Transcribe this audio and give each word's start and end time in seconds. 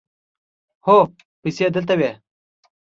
هو، 0.85 0.97
پیسې 1.41 1.65
دلته 1.75 1.93
وې 1.99 2.11